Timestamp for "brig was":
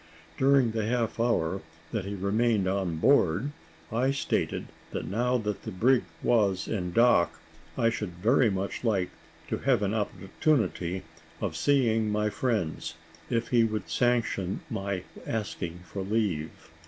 5.69-6.67